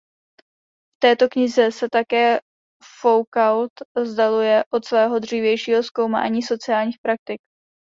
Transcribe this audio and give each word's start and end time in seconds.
V 0.95 0.99
této 0.99 1.29
knize 1.29 1.71
se 1.71 1.89
také 1.89 2.39
Foucault 3.01 3.73
vzdaluje 3.97 4.63
od 4.73 4.85
svého 4.85 5.19
dřívějšího 5.19 5.83
zkoumání 5.83 6.41
sociálních 6.43 6.97
praktik. 7.01 7.41